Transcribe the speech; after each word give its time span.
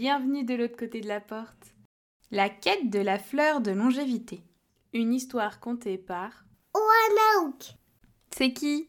Bienvenue 0.00 0.44
de 0.44 0.54
l'autre 0.54 0.78
côté 0.78 1.02
de 1.02 1.08
la 1.08 1.20
porte. 1.20 1.74
La 2.30 2.48
quête 2.48 2.88
de 2.88 3.00
la 3.00 3.18
fleur 3.18 3.60
de 3.60 3.70
longévité. 3.70 4.42
Une 4.94 5.12
histoire 5.12 5.60
contée 5.60 5.98
par 5.98 6.46
Oanaouk. 6.72 7.74
C'est 8.30 8.54
qui? 8.54 8.88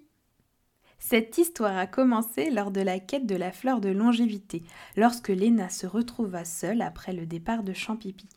Cette 0.99 1.37
histoire 1.37 1.77
a 1.77 1.85
commencé 1.85 2.49
lors 2.49 2.71
de 2.71 2.79
la 2.79 3.01
quête 3.01 3.25
de 3.25 3.35
la 3.35 3.51
fleur 3.51 3.81
de 3.81 3.89
longévité, 3.89 4.63
lorsque 4.95 5.27
Léna 5.27 5.67
se 5.67 5.85
retrouva 5.85 6.45
seule 6.45 6.81
après 6.81 7.11
le 7.11 7.25
départ 7.25 7.63
de 7.63 7.73
Champipi. 7.73 8.29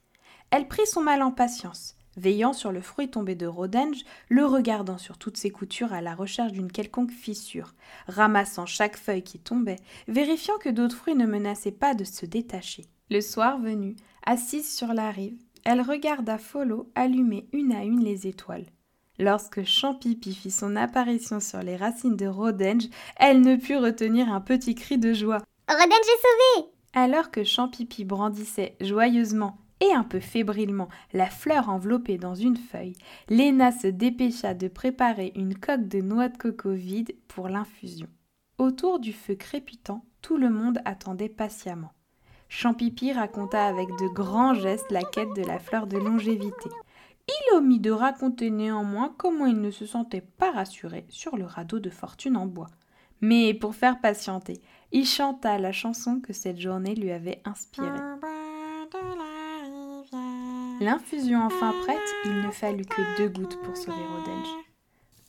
Elle 0.51 0.67
prit 0.67 0.89
son 0.89 1.03
mal 1.03 1.23
en 1.23 1.31
patience, 1.31 1.95
veillant 2.17 2.53
sur 2.53 2.73
le 2.73 2.81
fruit 2.81 3.11
tombé 3.11 3.35
de 3.35 3.47
Rodenge, 3.47 4.05
le 4.29 4.45
regardant 4.45 4.99
sur 4.99 5.19
toutes 5.19 5.37
ses 5.37 5.51
coutures 5.51 5.93
à 5.93 6.01
la 6.01 6.15
recherche 6.15 6.53
d'une 6.53 6.73
quelconque 6.73 7.13
fissure, 7.13 7.75
ramassant 8.07 8.67
chaque 8.67 8.97
feuille 8.97 9.23
qui 9.23 9.39
tombait, 9.39 9.79
vérifiant 10.09 10.59
que 10.59 10.69
d'autres 10.69 10.97
fruits 10.97 11.15
ne 11.15 11.27
menaçaient 11.27 11.73
pas 11.73 11.95
de 11.95 12.05
se 12.05 12.27
détacher. 12.27 12.87
Le 13.11 13.21
soir 13.21 13.59
venu, 13.59 13.97
assise 14.25 14.75
sur 14.75 14.95
la 14.95 15.11
rive, 15.11 15.37
elle 15.65 15.81
regarda 15.81 16.39
Follow 16.39 16.91
allumer 16.95 17.49
une 17.53 17.73
à 17.73 17.85
une 17.85 18.05
les 18.05 18.27
étoiles. 18.27 18.67
Lorsque 19.19 19.65
Champipi 19.65 20.35
fit 20.35 20.51
son 20.51 20.75
apparition 20.75 21.39
sur 21.39 21.63
les 21.63 21.77
racines 21.77 22.17
de 22.17 22.27
Rodenge, 22.27 22.89
elle 23.17 23.43
ne 23.43 23.57
put 23.57 23.77
retenir 23.77 24.33
un 24.33 24.41
petit 24.41 24.75
cri 24.75 24.99
de 24.99 25.13
joie. 25.13 25.43
Rodenge 25.69 25.93
est 25.93 26.59
sauvé 26.59 26.69
Alors 26.95 27.31
que 27.31 27.45
Champipi 27.45 28.05
brandissait 28.05 28.77
joyeusement 28.81 29.57
et 29.81 29.93
un 29.93 30.05
peu 30.05 30.21
fébrilement 30.21 30.89
la 31.13 31.27
fleur 31.27 31.69
enveloppée 31.69 32.19
dans 32.19 32.35
une 32.35 32.57
feuille, 32.57 32.97
Léna 33.29 33.73
se 33.73 33.87
dépêcha 33.87 34.55
de 34.55 34.69
préparer 34.69 35.33
une 35.35 35.57
coque 35.57 35.89
de 35.89 36.01
noix 36.01 36.29
de 36.29 36.37
coco 36.37 36.73
vide 36.73 37.15
pour 37.29 37.49
l'infusion. 37.49 38.09
Autour 38.59 39.01
du 39.01 39.13
feu 39.13 39.35
crépitant, 39.35 40.05
tout 40.23 40.37
le 40.37 40.49
monde 40.49 40.79
attendait 40.85 41.29
patiemment. 41.29 41.93
Champipi 42.49 43.13
raconta 43.13 43.67
avec 43.67 43.89
de 43.89 44.09
grands 44.15 44.55
gestes 44.55 44.91
la 44.91 45.03
quête 45.03 45.35
de 45.37 45.43
la 45.43 45.59
fleur 45.59 45.87
de 45.87 45.99
longévité. 45.99 46.71
Il 47.27 47.57
omit 47.57 47.81
de 47.81 47.91
raconter 47.91 48.51
néanmoins 48.51 49.15
comment 49.19 49.47
il 49.47 49.61
ne 49.61 49.71
se 49.71 49.87
sentait 49.87 50.21
pas 50.21 50.53
rassuré 50.53 51.07
sur 51.09 51.37
le 51.37 51.47
radeau 51.47 51.81
de 51.81 51.91
fortune 51.91 52.37
en 52.37 52.47
bois. 52.47 52.71
Mais 53.21 53.55
pour 53.55 53.75
faire 53.75 54.01
patienter, 54.01 54.61
il 54.93 55.07
chanta 55.07 55.59
la 55.59 55.73
chanson 55.73 56.21
que 56.21 56.33
cette 56.33 56.61
journée 56.61 56.95
lui 56.95 57.11
avait 57.11 57.41
inspirée. 57.45 57.89
L'infusion 60.81 61.41
enfin 61.41 61.73
prête, 61.83 61.99
il 62.25 62.43
ne 62.43 62.51
fallut 62.51 62.85
que 62.85 63.17
deux 63.17 63.29
gouttes 63.29 63.61
pour 63.63 63.77
sauver 63.77 63.97
Rodenge. 63.97 64.49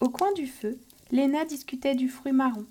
Au 0.02 0.10
coin 0.10 0.34
du 0.34 0.48
feu, 0.48 0.80
Léna 1.12 1.46
discutait 1.46 1.94
du 1.94 2.10
fruit 2.10 2.32
marron. 2.32 2.66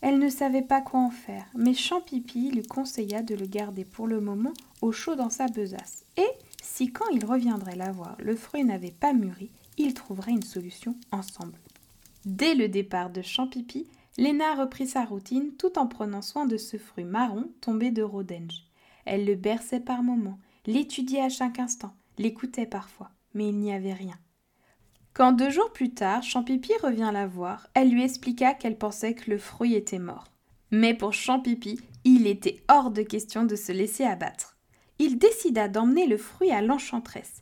Elle 0.00 0.18
ne 0.18 0.28
savait 0.28 0.62
pas 0.62 0.80
quoi 0.80 0.98
en 0.98 1.10
faire, 1.10 1.46
mais 1.54 1.74
Champipi 1.74 2.50
lui 2.50 2.64
conseilla 2.64 3.22
de 3.22 3.36
le 3.36 3.46
garder 3.46 3.84
pour 3.84 4.08
le 4.08 4.20
moment 4.20 4.52
au 4.80 4.90
chaud 4.90 5.14
dans 5.14 5.30
sa 5.30 5.46
besace. 5.46 6.04
Et 6.16 6.26
si 6.60 6.92
quand 6.92 7.08
il 7.12 7.24
reviendrait 7.24 7.76
la 7.76 7.92
voir, 7.92 8.16
le 8.18 8.34
fruit 8.34 8.64
n'avait 8.64 8.90
pas 8.90 9.12
mûri, 9.12 9.50
ils 9.78 9.94
trouveraient 9.94 10.32
une 10.32 10.42
solution 10.42 10.96
ensemble. 11.12 11.58
Dès 12.24 12.56
le 12.56 12.68
départ 12.68 13.10
de 13.10 13.22
Champipi, 13.22 13.86
Léna 14.18 14.54
reprit 14.54 14.88
sa 14.88 15.04
routine 15.04 15.52
tout 15.56 15.78
en 15.78 15.86
prenant 15.86 16.22
soin 16.22 16.46
de 16.46 16.56
ce 16.56 16.78
fruit 16.78 17.04
marron 17.04 17.48
tombé 17.60 17.92
de 17.92 18.02
Rodenge. 18.02 18.64
Elle 19.04 19.24
le 19.24 19.36
berçait 19.36 19.80
par 19.80 20.02
moments, 20.02 20.38
l'étudiait 20.66 21.22
à 21.22 21.28
chaque 21.28 21.58
instant, 21.58 21.94
l'écoutait 22.18 22.66
parfois, 22.66 23.10
mais 23.34 23.48
il 23.48 23.58
n'y 23.58 23.72
avait 23.72 23.92
rien. 23.92 24.18
Quand 25.14 25.32
deux 25.32 25.50
jours 25.50 25.72
plus 25.72 25.92
tard, 25.92 26.22
Champipi 26.22 26.72
revint 26.82 27.12
la 27.12 27.26
voir, 27.26 27.68
elle 27.74 27.90
lui 27.90 28.02
expliqua 28.02 28.54
qu'elle 28.54 28.78
pensait 28.78 29.14
que 29.14 29.30
le 29.30 29.38
fruit 29.38 29.74
était 29.74 29.98
mort. 29.98 30.24
Mais 30.70 30.94
pour 30.94 31.12
Champipi, 31.12 31.78
il 32.04 32.26
était 32.26 32.62
hors 32.68 32.90
de 32.90 33.02
question 33.02 33.44
de 33.44 33.56
se 33.56 33.72
laisser 33.72 34.04
abattre. 34.04 34.56
Il 34.98 35.18
décida 35.18 35.68
d'emmener 35.68 36.06
le 36.06 36.16
fruit 36.16 36.50
à 36.50 36.62
l'enchanteresse. 36.62 37.40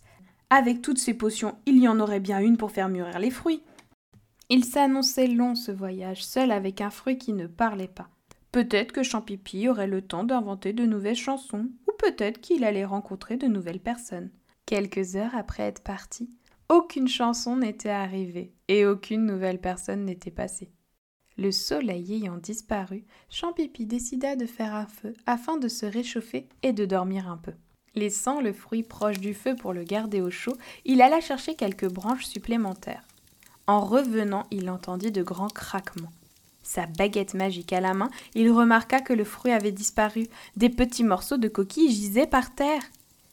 Avec 0.50 0.82
toutes 0.82 0.98
ces 0.98 1.14
potions, 1.14 1.56
il 1.64 1.78
y 1.78 1.86
en 1.86 2.00
aurait 2.00 2.18
bien 2.18 2.40
une 2.40 2.56
pour 2.56 2.72
faire 2.72 2.88
mûrir 2.88 3.20
les 3.20 3.30
fruits. 3.30 3.62
Il 4.48 4.64
s'annonçait 4.64 5.28
long 5.28 5.54
ce 5.54 5.70
voyage, 5.70 6.24
seul 6.24 6.50
avec 6.50 6.80
un 6.80 6.90
fruit 6.90 7.18
qui 7.18 7.32
ne 7.32 7.46
parlait 7.46 7.86
pas. 7.86 8.08
Peut-être 8.50 8.90
que 8.90 9.04
Champipi 9.04 9.68
aurait 9.68 9.86
le 9.86 10.02
temps 10.02 10.24
d'inventer 10.24 10.72
de 10.72 10.84
nouvelles 10.84 11.14
chansons, 11.14 11.68
peut-être 12.00 12.40
qu'il 12.40 12.64
allait 12.64 12.84
rencontrer 12.84 13.36
de 13.36 13.46
nouvelles 13.46 13.80
personnes. 13.80 14.30
Quelques 14.64 15.16
heures 15.16 15.34
après 15.34 15.64
être 15.64 15.82
parti, 15.82 16.30
aucune 16.68 17.08
chanson 17.08 17.56
n'était 17.56 17.90
arrivée 17.90 18.54
et 18.68 18.86
aucune 18.86 19.26
nouvelle 19.26 19.60
personne 19.60 20.04
n'était 20.04 20.30
passée. 20.30 20.72
Le 21.36 21.52
soleil 21.52 22.14
ayant 22.14 22.38
disparu, 22.38 23.04
Champipi 23.28 23.86
décida 23.86 24.36
de 24.36 24.46
faire 24.46 24.74
un 24.74 24.86
feu 24.86 25.14
afin 25.26 25.58
de 25.58 25.68
se 25.68 25.84
réchauffer 25.86 26.48
et 26.62 26.72
de 26.72 26.86
dormir 26.86 27.28
un 27.28 27.36
peu. 27.36 27.52
Laissant 27.94 28.40
le 28.40 28.52
fruit 28.52 28.82
proche 28.82 29.18
du 29.18 29.34
feu 29.34 29.56
pour 29.56 29.72
le 29.72 29.82
garder 29.82 30.20
au 30.20 30.30
chaud, 30.30 30.56
il 30.84 31.02
alla 31.02 31.20
chercher 31.20 31.54
quelques 31.54 31.90
branches 31.90 32.26
supplémentaires. 32.26 33.06
En 33.66 33.80
revenant, 33.80 34.46
il 34.50 34.70
entendit 34.70 35.12
de 35.12 35.22
grands 35.22 35.48
craquements. 35.48 36.12
Sa 36.62 36.86
baguette 36.86 37.34
magique 37.34 37.72
à 37.72 37.80
la 37.80 37.94
main, 37.94 38.10
il 38.34 38.50
remarqua 38.50 39.00
que 39.00 39.12
le 39.12 39.24
fruit 39.24 39.52
avait 39.52 39.72
disparu. 39.72 40.26
Des 40.56 40.68
petits 40.68 41.04
morceaux 41.04 41.36
de 41.36 41.48
coquille 41.48 41.92
gisaient 41.92 42.26
par 42.26 42.54
terre. 42.54 42.82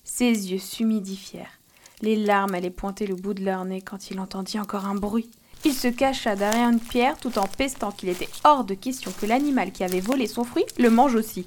Ses 0.03 0.51
yeux 0.51 0.59
s'humidifièrent. 0.59 1.59
Les 2.01 2.15
larmes 2.15 2.55
allaient 2.55 2.69
pointer 2.69 3.07
le 3.07 3.15
bout 3.15 3.33
de 3.33 3.43
leur 3.43 3.65
nez 3.65 3.81
quand 3.81 4.09
il 4.11 4.19
entendit 4.19 4.59
encore 4.59 4.85
un 4.85 4.95
bruit. 4.95 5.29
Il 5.65 5.73
se 5.73 5.87
cacha 5.87 6.35
derrière 6.35 6.69
une 6.69 6.79
pierre 6.79 7.17
tout 7.17 7.37
en 7.39 7.47
pestant 7.47 7.91
qu'il 7.91 8.09
était 8.09 8.29
hors 8.43 8.63
de 8.63 8.73
question 8.73 9.11
que 9.11 9.25
l'animal 9.25 9.71
qui 9.71 9.83
avait 9.83 9.99
volé 9.99 10.27
son 10.27 10.43
fruit 10.43 10.65
le 10.77 10.89
mange 10.89 11.15
aussi. 11.15 11.45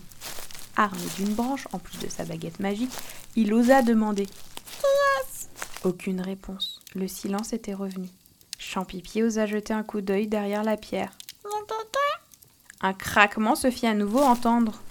Armé 0.77 1.03
d'une 1.17 1.35
branche, 1.35 1.69
en 1.73 1.79
plus 1.79 1.99
de 1.99 2.09
sa 2.09 2.25
baguette 2.25 2.61
magique, 2.61 2.93
il 3.37 3.53
osa 3.55 3.83
demander 3.83 4.27
Aucune 5.83 6.21
réponse. 6.21 6.83
Le 6.95 7.09
silence 7.09 7.55
était 7.55 7.73
revenu. 7.73 8.09
Champipi 8.59 9.23
osa 9.23 9.47
jeter 9.47 9.73
un 9.73 9.83
coup 9.83 10.03
d'œil 10.03 10.27
derrière 10.27 10.65
la 10.65 10.77
pierre. 10.77 11.13
Un 12.83 12.95
craquement 12.95 13.57
se 13.57 13.71
fit 13.71 13.87
à 13.87 13.95
nouveau 13.95 14.21
entendre. 14.21 14.83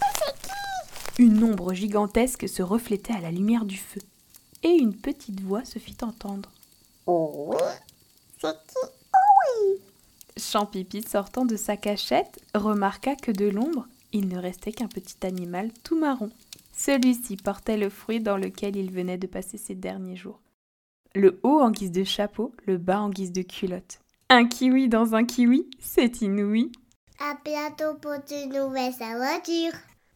Une 1.18 1.44
ombre 1.44 1.74
gigantesque 1.74 2.48
se 2.48 2.62
reflétait 2.62 3.14
à 3.14 3.22
la 3.22 3.32
lumière 3.32 3.66
du 3.66 3.78
feu. 3.78 4.02
Et 4.62 4.70
une 4.70 4.96
petite 4.96 5.42
voix 5.42 5.66
se 5.66 5.80
fit 5.80 5.98
entendre. 6.02 6.52
Oh 7.08 7.56
C'est 8.40 8.54
qui 8.68 8.76
Oh 8.84 9.18
oui 9.58 9.80
Champipi, 10.38 11.02
sortant 11.02 11.46
de 11.46 11.56
sa 11.56 11.78
cachette, 11.78 12.40
remarqua 12.54 13.16
que 13.16 13.32
de 13.32 13.50
l'ombre, 13.50 13.88
il 14.14 14.28
ne 14.28 14.38
restait 14.38 14.72
qu'un 14.72 14.88
petit 14.88 15.26
animal 15.26 15.72
tout 15.84 16.00
marron. 16.00 16.30
Celui-ci 16.78 17.38
portait 17.38 17.78
le 17.78 17.90
fruit 17.90 18.20
dans 18.20 18.38
lequel 18.38 18.76
il 18.76 18.92
venait 18.92 19.18
de 19.18 19.28
passer 19.28 19.58
ses 19.58 19.76
derniers 19.76 20.16
jours. 20.16 20.40
Le 21.16 21.40
haut 21.44 21.60
en 21.60 21.72
guise 21.72 21.92
de 21.92 22.04
chapeau, 22.04 22.54
le 22.66 22.78
bas 22.78 23.02
en 23.02 23.10
guise 23.10 23.34
de 23.34 23.42
culotte. 23.42 24.00
Un 24.30 24.46
kiwi 24.48 24.90
dans 24.90 25.16
un 25.16 25.26
kiwi, 25.26 25.68
c'est 25.80 26.22
inouï. 26.22 26.72
À 27.22 27.36
bientôt 27.44 27.96
pour 27.96 28.14
de 28.14 28.46
nouvelles 28.46 28.94
aventures 29.04 29.78